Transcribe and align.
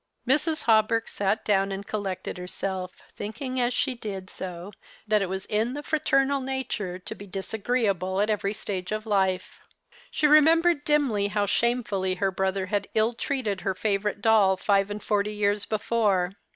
F 0.25 0.29
82 0.31 0.33
The 0.33 0.33
Christmas 0.33 0.61
Hirelings. 0.63 0.63
Mrs. 0.63 0.63
Hawberk 0.63 1.07
sat 1.09 1.45
down 1.45 1.71
and 1.71 1.85
collected 1.85 2.37
herself, 2.39 2.91
thinking, 3.15 3.59
as 3.61 3.71
she 3.71 3.93
did 3.93 4.31
so, 4.31 4.71
that 5.07 5.21
it 5.21 5.29
was 5.29 5.45
in 5.45 5.75
the 5.75 5.83
fraternal 5.83 6.41
nature 6.41 6.97
to 6.97 7.13
be 7.13 7.27
disagreeable 7.27 8.19
at 8.19 8.27
every 8.31 8.51
stage 8.55 8.91
of 8.91 9.05
life. 9.05 9.61
She 10.09 10.25
remembered 10.25 10.85
dimly 10.85 11.27
how 11.27 11.45
shamefully 11.45 12.15
her 12.15 12.31
brother 12.31 12.65
had 12.65 12.87
ill 12.95 13.13
treated 13.13 13.61
her 13.61 13.75
favourite 13.75 14.21
doll 14.23 14.57
five 14.57 14.89
and 14.89 15.03
forty 15.03 15.35
years 15.35 15.65
before. 15.65 16.31